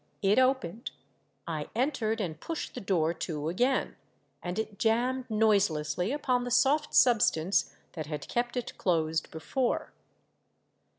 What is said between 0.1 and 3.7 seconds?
It opened; I entered and pushed the door to